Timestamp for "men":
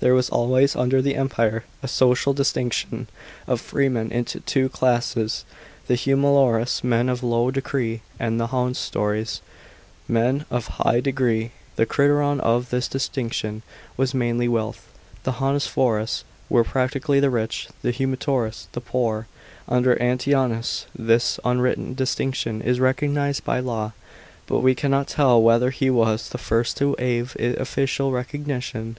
6.82-7.10, 10.08-10.46